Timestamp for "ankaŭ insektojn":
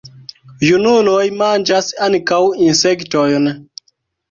2.07-3.49